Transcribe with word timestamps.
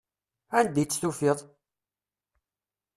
Anda 0.59 0.79
i 0.83 0.85
tt-tufiḍ? 0.85 1.39